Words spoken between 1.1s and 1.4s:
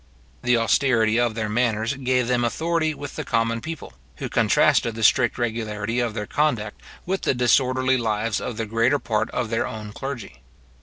of